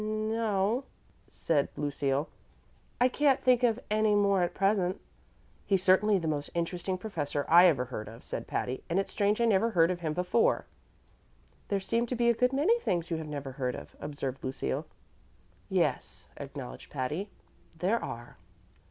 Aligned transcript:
"N 0.03 0.29
no," 0.29 0.85
said 1.27 1.69
Lucille; 1.77 2.27
"I 2.99 3.07
can't 3.07 3.39
think 3.39 3.61
of 3.61 3.79
any 3.91 4.15
more 4.15 4.41
at 4.41 4.55
present." 4.55 4.99
"He's 5.67 5.83
certainly 5.83 6.17
the 6.17 6.27
most 6.27 6.49
interesting 6.55 6.97
professor 6.97 7.45
I 7.47 7.67
ever 7.67 7.85
heard 7.85 8.07
of," 8.07 8.23
said 8.23 8.47
Patty, 8.47 8.83
"and 8.89 8.97
it's 8.97 9.11
strange 9.13 9.39
I 9.39 9.45
never 9.45 9.69
heard 9.69 9.91
of 9.91 9.99
him 9.99 10.13
before." 10.13 10.65
"There 11.67 11.79
seem 11.79 12.07
to 12.07 12.15
be 12.15 12.29
a 12.31 12.33
good 12.33 12.51
many 12.51 12.79
things 12.79 13.11
you 13.11 13.17
have 13.17 13.27
never 13.27 13.51
heard 13.51 13.75
of," 13.75 13.95
observed 13.99 14.43
Lucille. 14.43 14.87
"Yes," 15.69 16.25
acknowledged 16.37 16.89
Patty; 16.89 17.29
"there 17.77 18.03
are." 18.03 18.37